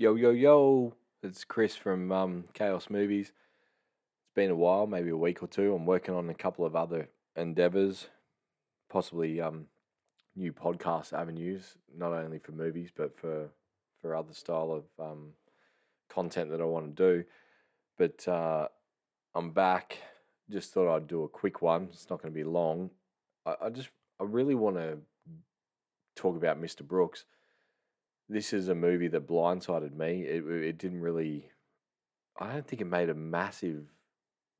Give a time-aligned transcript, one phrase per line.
[0.00, 0.94] Yo, yo, yo.
[1.22, 3.26] It's Chris from um, Chaos Movies.
[3.26, 5.74] It's been a while, maybe a week or two.
[5.74, 8.06] I'm working on a couple of other endeavors,
[8.88, 9.66] possibly um,
[10.34, 13.50] new podcast avenues, not only for movies, but for,
[14.00, 15.34] for other style of um,
[16.08, 17.24] content that I want to do.
[17.98, 18.68] But uh,
[19.34, 19.98] I'm back.
[20.50, 21.88] Just thought I'd do a quick one.
[21.92, 22.88] It's not going to be long.
[23.44, 24.96] I, I just, I really want to
[26.16, 26.88] talk about Mr.
[26.88, 27.26] Brooks
[28.30, 30.22] this is a movie that blindsided me.
[30.22, 31.50] It it didn't really.
[32.38, 33.86] I don't think it made a massive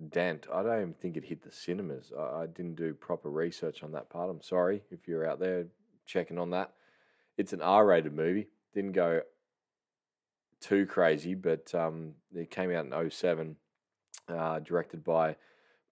[0.09, 0.49] dent.
[0.53, 2.13] I don't even think it hit the cinemas.
[2.19, 4.29] I, I didn't do proper research on that part.
[4.29, 5.67] I'm sorry if you're out there
[6.05, 6.73] checking on that.
[7.39, 8.49] It's an R-rated movie.
[8.75, 9.23] Didn't go
[10.61, 13.57] too crazy, but um, it came out in 07,
[14.29, 15.37] uh, directed by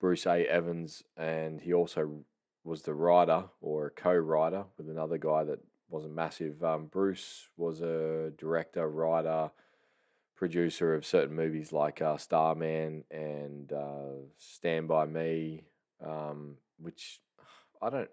[0.01, 0.45] Bruce A.
[0.45, 2.25] Evans, and he also
[2.65, 6.63] was the writer or co-writer with another guy that wasn't massive.
[6.63, 9.51] Um, Bruce was a director, writer,
[10.37, 15.65] producer of certain movies like uh, Starman and uh, Stand By Me,
[16.05, 17.21] um, which
[17.83, 18.11] I don't,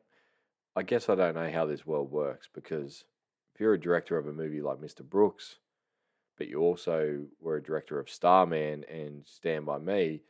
[0.75, 3.03] I guess I don't know how this world works because
[3.53, 5.03] if you're a director of a movie like Mr.
[5.03, 5.57] Brooks,
[6.37, 10.21] but you also were a director of Starman and Stand By Me,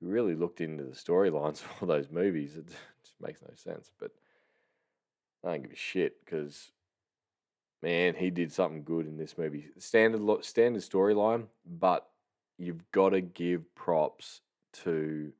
[0.00, 2.56] you really looked into the storylines of all those movies.
[2.56, 3.90] It just makes no sense.
[3.98, 4.12] But
[5.44, 6.72] I don't give a shit because,
[7.82, 9.68] man, he did something good in this movie.
[9.78, 12.08] Standard standard storyline, but
[12.58, 14.40] you've got to give props
[14.84, 15.32] to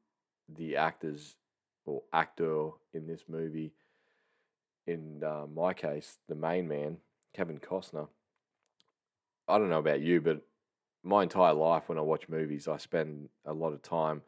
[0.49, 1.37] the actors
[1.85, 3.73] or actor in this movie.
[4.87, 6.99] In uh, my case, the main man,
[7.35, 8.09] Kevin Costner.
[9.47, 10.43] I don't know about you, but
[11.03, 14.23] my entire life when I watch movies, I spend a lot of time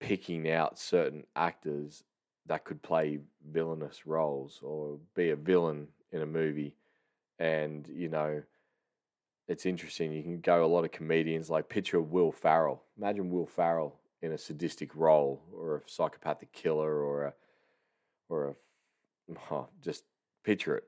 [0.00, 2.02] picking out certain actors
[2.46, 6.74] that could play villainous roles or be a villain in a movie.
[7.38, 8.42] And, you know,
[9.48, 10.12] it's interesting.
[10.12, 12.82] You can go a lot of comedians like picture Will Ferrell.
[12.98, 17.32] Imagine Will Ferrell in a sadistic role or a psychopathic killer or a,
[18.28, 20.04] or a, oh, just
[20.44, 20.84] picture it.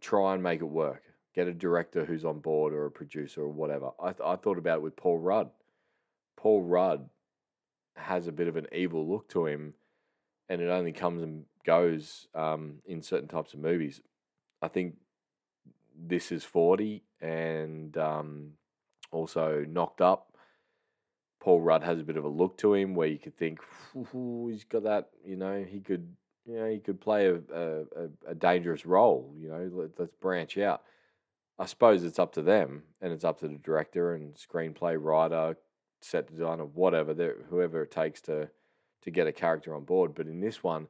[0.00, 1.02] Try and make it work.
[1.34, 3.90] Get a director who's on board or a producer or whatever.
[4.02, 5.50] I, th- I thought about it with Paul Rudd.
[6.36, 7.08] Paul Rudd
[7.96, 9.74] has a bit of an evil look to him
[10.50, 14.00] and it only comes and goes um, in certain types of movies.
[14.60, 14.96] I think
[15.96, 18.50] this is 40 and um,
[19.12, 20.34] also Knocked Up.
[21.40, 23.60] Paul Rudd has a bit of a look to him where you could think
[23.94, 26.06] he's got that, you know, he could,
[26.44, 30.58] you know, he could play a, a, a dangerous role, you know, let, let's branch
[30.58, 30.82] out.
[31.60, 35.56] I suppose it's up to them and it's up to the director and screenplay writer,
[36.02, 37.14] set designer, whatever,
[37.48, 38.50] whoever it takes to
[39.02, 40.14] to get a character on board.
[40.14, 40.88] But in this one,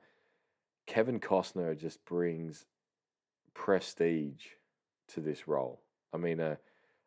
[0.87, 2.66] Kevin Costner just brings
[3.54, 4.44] prestige
[5.09, 5.81] to this role.
[6.12, 6.59] I mean, a,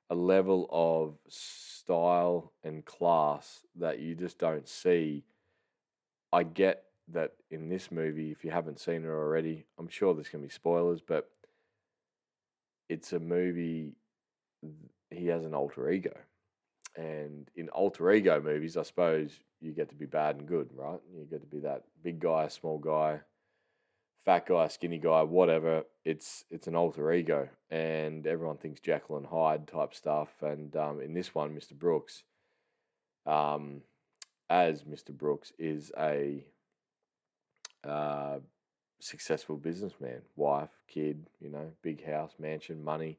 [0.09, 5.23] a level of style and class that you just don't see.
[6.31, 10.29] I get that in this movie, if you haven't seen it already, I'm sure there's
[10.29, 11.29] going to be spoilers, but
[12.89, 13.93] it's a movie.
[15.11, 16.15] He has an alter ego.
[16.95, 19.31] And in alter ego movies, I suppose
[19.63, 20.99] you get to be bad and good, right?
[21.15, 23.21] You get to be that big guy, small guy,
[24.25, 25.83] fat guy, skinny guy, whatever.
[26.03, 30.29] It's it's an alter ego, and everyone thinks Jekyll and Hyde type stuff.
[30.41, 31.73] And um, in this one, Mr.
[31.73, 32.23] Brooks,
[33.25, 33.81] um,
[34.49, 35.11] as Mr.
[35.11, 36.45] Brooks, is a
[37.87, 38.39] uh,
[38.99, 43.17] successful businessman, wife, kid, you know, big house, mansion, money,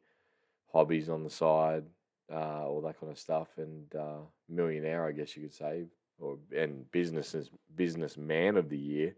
[0.72, 1.84] hobbies on the side,
[2.32, 5.84] uh, all that kind of stuff, and uh, millionaire, I guess you could say,
[6.18, 9.14] or and businesses businessman of the year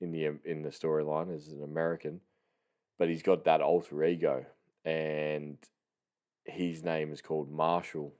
[0.00, 2.20] in the in the storyline as an American,
[2.98, 4.44] but he's got that alter ego,
[4.84, 5.58] and
[6.44, 8.14] his name is called Marshall,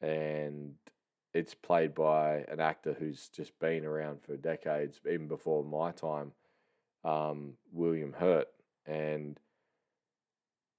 [0.00, 0.74] and
[1.32, 6.32] it's played by an actor who's just been around for decades, even before my time,
[7.04, 8.48] um, William Hurt,
[8.86, 9.38] and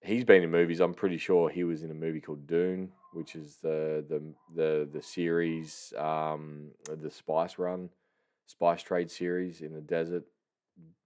[0.01, 0.79] he's been in movies.
[0.79, 4.21] I'm pretty sure he was in a movie called Dune, which is the the
[4.53, 7.89] the the series, um, the Spice Run,
[8.45, 10.25] Spice Trade series in the desert,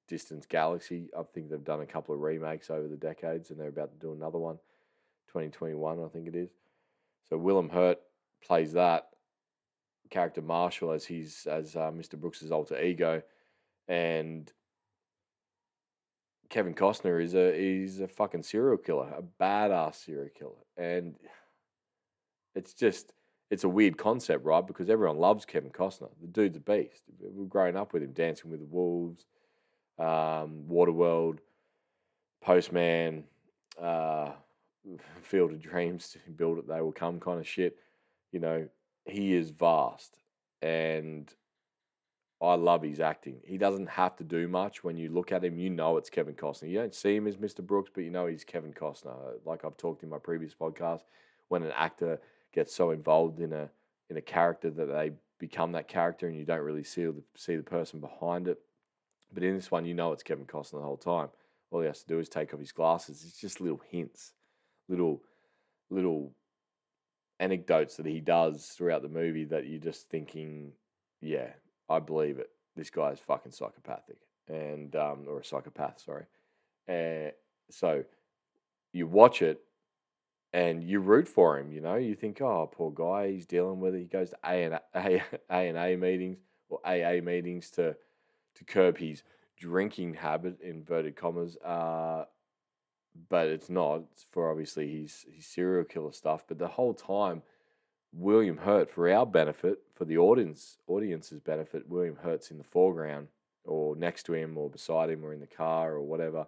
[0.08, 1.10] Distance Galaxy.
[1.18, 4.00] I think they've done a couple of remakes over the decades, and they're about to
[4.00, 4.58] do another one,
[5.28, 6.50] 2021, I think it is.
[7.30, 8.00] So William Hurt
[8.44, 9.10] plays that
[10.10, 12.20] character Marshall as he's as uh, Mr.
[12.20, 13.22] Brooks's alter ego,
[13.88, 14.52] and
[16.50, 21.16] Kevin Costner is a he's a fucking serial killer, a badass serial killer, and
[22.56, 23.14] it's just
[23.52, 24.66] it's a weird concept, right?
[24.66, 26.10] Because everyone loves Kevin Costner.
[26.22, 27.04] The dude's a beast.
[27.20, 29.26] We've grown up with him, Dancing with the Wolves,
[29.98, 31.40] um, Waterworld,
[32.42, 33.24] Postman,
[33.82, 34.32] uh,
[35.22, 37.78] field of dreams build it, they will come kind of shit.
[38.32, 38.68] You know,
[39.06, 40.18] he is vast
[40.62, 41.34] and
[42.42, 43.42] I love his acting.
[43.44, 44.84] He doesn't have to do much.
[44.84, 46.70] When you look at him, you know it's Kevin Costner.
[46.70, 47.66] You don't see him as Mr.
[47.66, 49.14] Brooks, but you know he's Kevin Costner.
[49.46, 51.02] Like I've talked in my previous podcast,
[51.50, 52.22] when an actor
[52.54, 53.70] gets so involved in a
[54.10, 57.56] in a character that they become that character, and you don't really see the see
[57.56, 58.60] the person behind it.
[59.34, 61.30] But in this one, you know it's Kevin Costner the whole time.
[61.72, 63.24] All he has to do is take off his glasses.
[63.26, 64.34] It's just little hints,
[64.88, 65.22] little
[65.90, 66.32] little
[67.40, 70.74] anecdotes that he does throughout the movie that you're just thinking,
[71.22, 71.52] yeah,
[71.90, 72.50] I believe it.
[72.76, 74.18] This guy is fucking psychopathic,
[74.48, 76.26] and um, or a psychopath, sorry.
[76.88, 77.32] And
[77.70, 78.04] so
[78.94, 79.62] you watch it,
[80.54, 81.72] and you root for him.
[81.72, 84.00] You know, you think, oh, poor guy, he's dealing with it.
[84.00, 86.38] He goes to A and A, A and A meetings
[86.70, 87.96] or AA meetings to
[88.56, 89.24] to curb his
[89.58, 91.58] drinking habit, inverted commas.
[91.58, 92.26] Uh,
[93.30, 94.04] but it's not.
[94.14, 96.44] It's for obviously his his serial killer stuff.
[96.48, 97.44] But the whole time
[98.12, 103.28] William Hurt, for our benefit, for the audience audience's benefit, William Hurt's in the foreground
[103.66, 106.48] or next to him or beside him or in the car or whatever,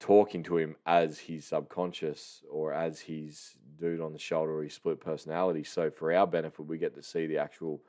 [0.00, 4.74] talking to him as his subconscious or as his dude on the shoulder or his
[4.74, 5.62] split personality.
[5.62, 7.82] So for our benefit, we get to see the actual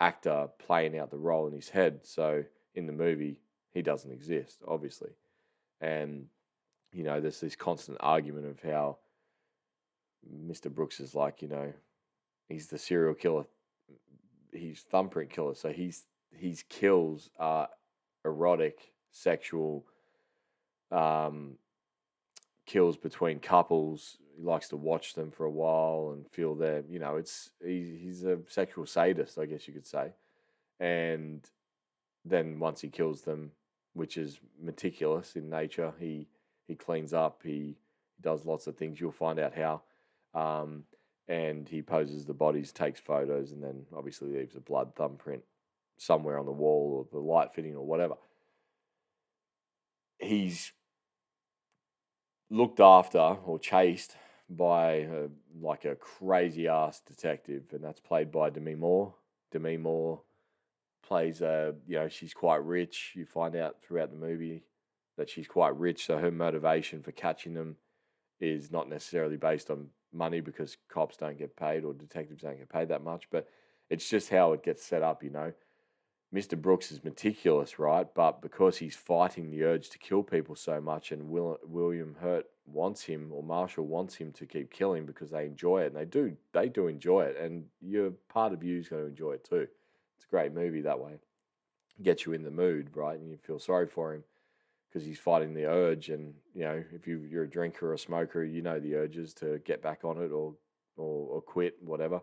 [0.00, 2.00] actor playing out the role in his head.
[2.02, 2.42] So
[2.74, 3.38] in the movie,
[3.72, 5.10] he doesn't exist, obviously.
[5.80, 6.26] And,
[6.92, 8.96] you know, there's this constant argument of how
[10.44, 10.74] Mr.
[10.74, 11.72] Brooks is like, you know,
[12.48, 13.44] he's the serial killer.
[14.52, 15.54] He's thumbprint killer.
[15.54, 17.68] So he's his kills are
[18.24, 19.86] erotic, sexual,
[20.90, 21.56] um,
[22.66, 24.18] kills between couples.
[24.36, 27.98] He likes to watch them for a while and feel their, you know, it's he,
[28.02, 30.12] he's a sexual sadist, I guess you could say.
[30.78, 31.48] And
[32.24, 33.52] then once he kills them,
[33.94, 36.28] which is meticulous in nature, he
[36.66, 39.00] he cleans up, he, he does lots of things.
[39.00, 39.82] You'll find out how.
[40.34, 40.84] Um,
[41.28, 45.42] and he poses the bodies, takes photos, and then obviously leaves a blood thumbprint
[45.96, 48.14] somewhere on the wall or the light fitting or whatever.
[50.18, 50.72] He's
[52.50, 54.16] looked after or chased
[54.48, 55.28] by a,
[55.60, 59.14] like a crazy ass detective, and that's played by Demi Moore.
[59.50, 60.22] Demi Moore
[61.02, 63.12] plays a, you know, she's quite rich.
[63.14, 64.64] You find out throughout the movie
[65.16, 67.76] that she's quite rich, so her motivation for catching them
[68.40, 72.68] is not necessarily based on money because cops don't get paid or detectives don't get
[72.68, 73.48] paid that much, but
[73.88, 75.52] it's just how it gets set up, you know.
[76.34, 76.60] Mr.
[76.60, 78.06] Brooks is meticulous, right?
[78.14, 82.46] But because he's fighting the urge to kill people so much, and Will, William Hurt
[82.66, 86.04] wants him, or Marshall wants him to keep killing because they enjoy it, and they
[86.04, 89.44] do, they do enjoy it, and you're part of you is going to enjoy it
[89.44, 89.68] too.
[90.16, 91.12] It's a great movie that way.
[92.02, 93.18] Gets you in the mood, right?
[93.18, 94.24] And you feel sorry for him
[94.88, 96.10] because he's fighting the urge.
[96.10, 99.32] And you know, if you, you're a drinker or a smoker, you know the urges
[99.34, 100.54] to get back on it or,
[100.96, 102.20] or or quit, whatever.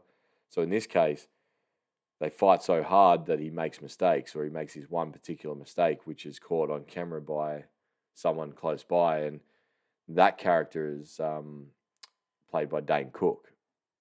[0.50, 1.28] So in this case,
[2.24, 6.08] they fight so hard that he makes mistakes, or he makes his one particular mistake,
[6.08, 7.66] which is caught on camera by
[8.14, 9.42] someone close by, and
[10.08, 11.66] that character is um,
[12.50, 13.52] played by Dane Cook,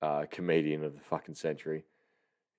[0.03, 1.83] uh, comedian of the fucking century.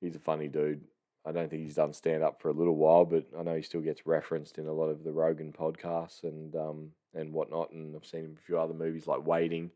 [0.02, 0.82] He's a funny dude.
[1.26, 3.62] I don't think he's done stand up for a little while, but I know he
[3.62, 7.72] still gets referenced in a lot of the Rogan podcasts and um, and whatnot.
[7.72, 9.72] And I've seen him in a few other movies like Waiting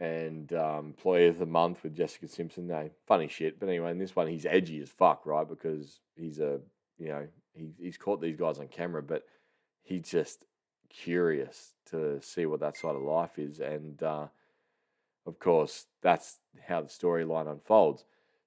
[0.00, 2.66] and um, Employee of the Month with Jessica Simpson.
[2.66, 3.60] No, funny shit.
[3.60, 5.48] But anyway, in this one, he's edgy as fuck, right?
[5.48, 6.60] Because he's a
[6.98, 9.24] you know he, he's caught these guys on camera, but
[9.82, 10.44] he's just
[10.88, 14.26] curious to see what that side of life is, and uh,
[15.26, 18.04] of course, that's how the storyline unfolds.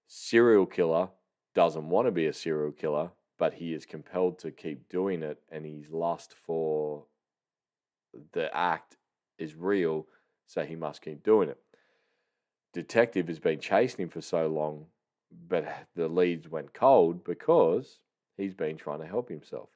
[0.07, 1.09] Serial killer
[1.55, 5.39] doesn't want to be a serial killer, but he is compelled to keep doing it,
[5.51, 7.05] and his lust for
[8.33, 8.97] the act
[9.37, 10.07] is real,
[10.45, 11.59] so he must keep doing it.
[12.73, 14.87] Detective has been chasing him for so long,
[15.47, 17.99] but the leads went cold because
[18.37, 19.69] he's been trying to help himself.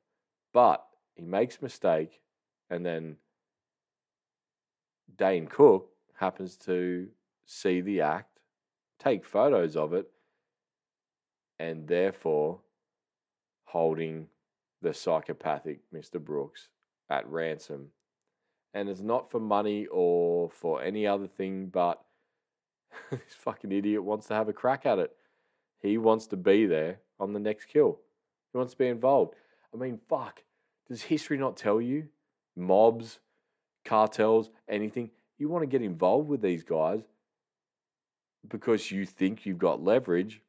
[0.53, 2.21] But he makes mistake,
[2.69, 3.17] and then
[5.15, 7.07] Dane Cook happens to
[7.45, 8.39] see the act,
[8.99, 10.07] take photos of it,
[11.59, 12.59] and therefore
[13.65, 14.27] holding
[14.81, 16.23] the psychopathic Mr.
[16.23, 16.69] Brooks
[17.09, 17.89] at ransom.
[18.73, 22.01] And it's not for money or for any other thing, but
[23.11, 25.15] this fucking idiot wants to have a crack at it.
[25.79, 27.99] He wants to be there on the next kill.
[28.51, 29.35] He wants to be involved.
[29.73, 30.43] I mean, fuck.
[30.87, 32.07] Does history not tell you?
[32.55, 33.19] Mobs,
[33.85, 35.11] cartels, anything.
[35.37, 37.01] You want to get involved with these guys
[38.47, 40.41] because you think you've got leverage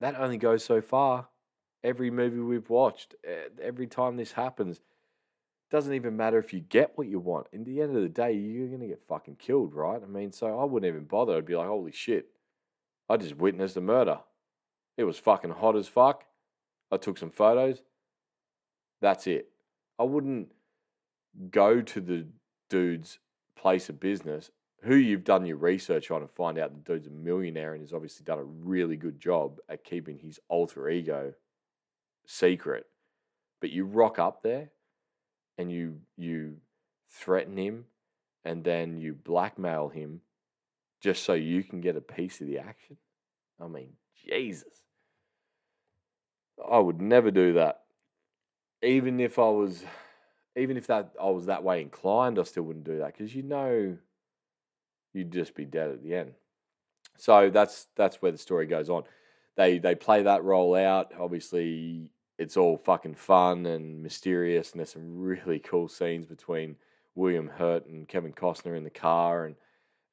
[0.00, 1.28] that only goes so far.
[1.82, 3.14] Every movie we've watched,
[3.62, 4.80] every time this happens,
[5.70, 7.46] doesn't even matter if you get what you want.
[7.52, 10.02] In the end of the day, you're gonna get fucking killed, right?
[10.02, 11.36] I mean, so I wouldn't even bother.
[11.36, 12.26] I'd be like, holy shit,
[13.08, 14.20] I just witnessed a murder.
[14.96, 16.24] It was fucking hot as fuck.
[16.90, 17.82] I took some photos.
[19.00, 19.48] That's it.
[19.98, 20.48] I wouldn't
[21.50, 22.26] go to the
[22.68, 23.18] dude's
[23.54, 24.50] place of business
[24.82, 27.92] who you've done your research on and find out the dude's a millionaire and has
[27.92, 31.34] obviously done a really good job at keeping his alter ego
[32.26, 32.86] secret.
[33.60, 34.70] But you rock up there
[35.60, 36.56] and you you
[37.10, 37.84] threaten him
[38.44, 40.20] and then you blackmail him
[41.02, 42.96] just so you can get a piece of the action.
[43.60, 43.92] I mean,
[44.26, 44.82] Jesus.
[46.70, 47.82] I would never do that.
[48.82, 49.84] Even if I was
[50.56, 53.42] even if that I was that way inclined, I still wouldn't do that because you
[53.42, 53.96] know
[55.12, 56.32] you'd just be dead at the end.
[57.18, 59.04] So that's that's where the story goes on.
[59.56, 61.12] They they play that role out.
[61.18, 66.76] Obviously, it's all fucking fun and mysterious, and there's some really cool scenes between
[67.14, 69.56] William Hurt and Kevin Costner in the car, and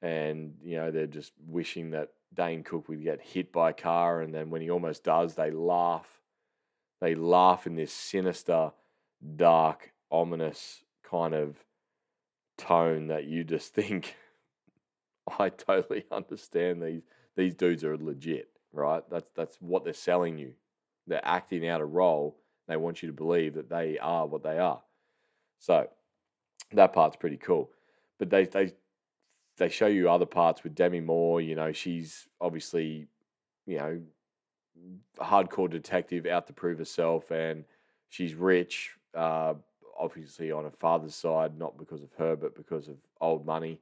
[0.02, 4.20] and you know they're just wishing that Dane Cook would get hit by a car,
[4.20, 6.08] and then when he almost does, they laugh.
[7.00, 8.72] They laugh in this sinister,
[9.38, 11.56] dark, ominous kind of
[12.58, 14.16] tone that you just think
[15.40, 17.04] I totally understand these
[17.38, 19.04] these dudes are legit, right?
[19.10, 20.56] That's that's what they're selling you.
[21.08, 22.38] They're acting out a role.
[22.68, 24.82] They want you to believe that they are what they are.
[25.60, 25.88] So
[26.74, 27.72] that part's pretty cool.
[28.20, 28.74] But they they
[29.58, 31.42] they show you other parts with Demi Moore.
[31.42, 33.08] You know, she's obviously,
[33.66, 34.02] you know,
[35.20, 37.64] hardcore detective out to prove herself, and
[38.10, 38.92] she's rich.
[39.14, 39.56] Uh,
[40.00, 43.80] obviously on her father's side, not because of her, but because of old money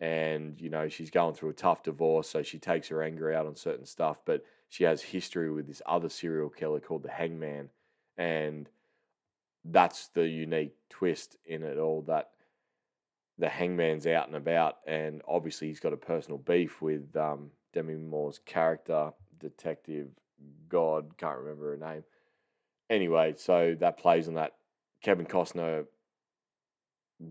[0.00, 3.46] and you know she's going through a tough divorce so she takes her anger out
[3.46, 7.68] on certain stuff but she has history with this other serial killer called the hangman
[8.16, 8.70] and
[9.66, 12.30] that's the unique twist in it all that
[13.38, 17.94] the hangman's out and about and obviously he's got a personal beef with um, demi
[17.94, 20.08] moore's character detective
[20.68, 22.04] god can't remember her name.
[22.88, 24.54] Anyway so that plays on that
[25.02, 25.84] kevin costner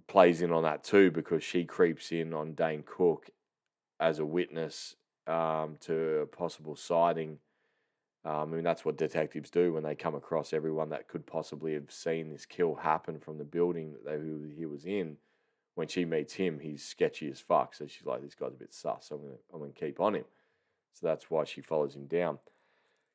[0.08, 3.30] plays in on that too because she creeps in on Dane Cook
[4.00, 4.96] as a witness
[5.30, 7.38] um, to a possible sighting.
[8.26, 11.74] Um, I mean, that's what detectives do when they come across everyone that could possibly
[11.74, 15.18] have seen this kill happen from the building that they, he was in.
[15.76, 17.74] When she meets him, he's sketchy as fuck.
[17.74, 19.08] So she's like, "This guy's a bit sus.
[19.08, 20.26] So I'm gonna, I'm gonna keep on him."
[20.94, 22.40] So that's why she follows him down.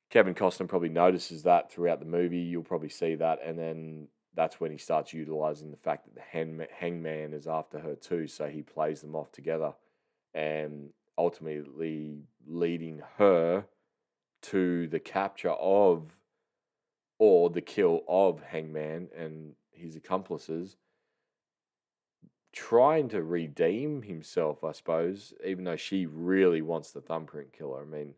[0.09, 2.39] Kevin Costner probably notices that throughout the movie.
[2.39, 6.67] You'll probably see that, and then that's when he starts utilizing the fact that the
[6.71, 8.27] hangman is after her too.
[8.27, 9.75] So he plays them off together
[10.35, 13.65] and ultimately leading her
[14.43, 16.17] to the capture of
[17.19, 20.77] or the kill of Hangman and his accomplices,
[22.53, 27.83] trying to redeem himself, I suppose, even though she really wants the thumbprint killer.
[27.83, 28.15] I mean,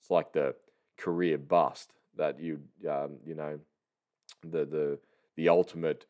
[0.00, 0.54] it's like the
[0.96, 3.58] career bust that you, um, you know,
[4.42, 4.98] the the
[5.36, 6.06] the ultimate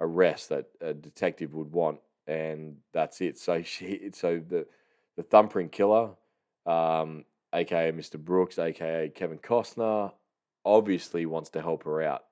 [0.00, 3.38] arrest that a detective would want, and that's it.
[3.38, 4.66] So she, so the
[5.16, 6.10] the thumbprint killer,
[6.66, 8.18] um, aka Mr.
[8.18, 10.12] Brooks, aka Kevin Costner,
[10.64, 12.24] obviously wants to help her out,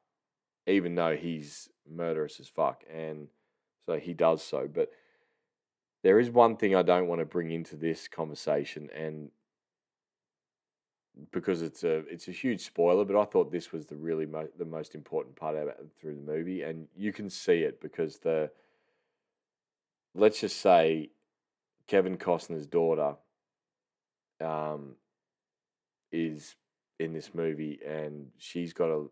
[0.66, 3.28] even though he's murderous as fuck, and
[3.86, 4.68] so he does so.
[4.72, 4.90] But
[6.02, 9.30] there is one thing I don't want to bring into this conversation, and
[11.32, 14.48] because it's a it's a huge spoiler, but I thought this was the really mo-
[14.58, 18.18] the most important part of it through the movie, and you can see it because
[18.18, 18.50] the
[20.14, 21.10] let's just say
[21.90, 23.16] Kevin Costner's daughter
[24.40, 24.94] um,
[26.12, 26.54] is
[27.00, 29.06] in this movie, and she's got a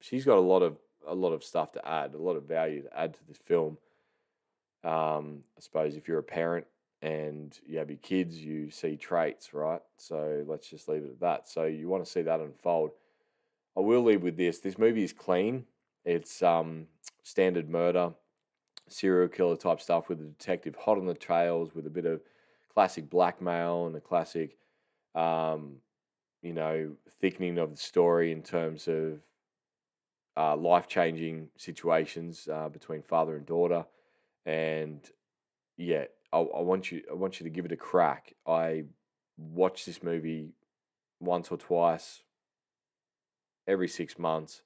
[0.00, 0.76] she's got a lot of
[1.06, 3.78] a lot of stuff to add, a lot of value to add to this film.
[4.82, 6.66] Um, I suppose if you're a parent
[7.02, 9.82] and you have your kids, you see traits, right?
[9.96, 11.48] So let's just leave it at that.
[11.48, 12.90] So you want to see that unfold.
[13.76, 14.58] I will leave with this.
[14.58, 15.66] This movie is clean.
[16.04, 16.88] It's um,
[17.22, 18.12] standard murder,
[18.88, 22.20] serial killer type stuff with a detective hot on the trails with a bit of
[22.72, 24.56] classic blackmail and a classic,
[25.14, 25.76] um,
[26.42, 29.20] you know, thickening of the story in terms of
[30.36, 33.84] uh, life changing situations uh, between father and daughter.
[34.44, 35.00] And
[35.76, 38.34] yeah, I, I want you I want you to give it a crack.
[38.46, 38.84] I
[39.38, 40.52] watch this movie
[41.20, 42.22] once or twice
[43.66, 44.62] every six months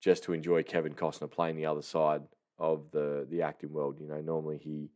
[0.00, 2.22] just to enjoy Kevin Costner playing the other side
[2.58, 3.98] of the the acting world.
[4.00, 4.90] You know, normally he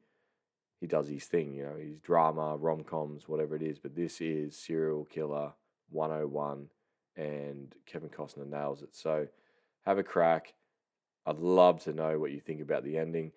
[0.80, 1.54] he does his thing.
[1.54, 3.78] You know, his drama, rom coms, whatever it is.
[3.78, 5.52] But this is serial killer
[5.90, 6.68] 101,
[7.16, 8.94] and Kevin Costner nails it.
[8.94, 9.26] So
[9.86, 10.54] have a crack.
[11.26, 13.32] I'd love to know what you think about the ending.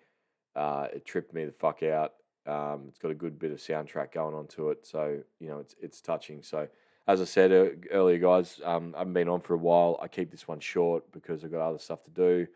[0.54, 2.14] Uh, it tripped me the fuck out.
[2.46, 5.58] Um, it's got a good bit of soundtrack going on to it, so you know
[5.58, 6.42] it's it's touching.
[6.42, 6.68] So
[7.08, 7.52] as I said
[7.92, 9.98] earlier, guys, um, I haven't been on for a while.
[10.02, 12.46] I keep this one short because I've got other stuff to do.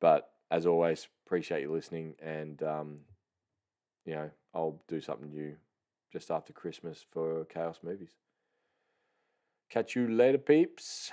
[0.00, 3.00] But as always, appreciate you listening, and um,
[4.04, 5.56] you know I'll do something new
[6.12, 8.12] just after Christmas for Chaos Movies.
[9.68, 11.10] Catch you later, peeps.